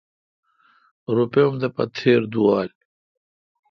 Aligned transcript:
روپے 1.15 1.41
اؙم 1.45 1.55
دہ 1.61 1.67
پہ 1.75 1.83
تھیر 1.95 2.21
دوال۔ 2.31 2.69